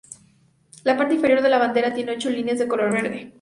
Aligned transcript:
La 0.83 0.97
parte 0.97 1.13
inferior 1.13 1.43
de 1.43 1.49
la 1.49 1.59
bandera 1.59 1.93
tiene 1.93 2.13
ocho 2.13 2.31
líneas 2.31 2.57
de 2.57 2.67
color 2.67 2.91
verde. 2.91 3.29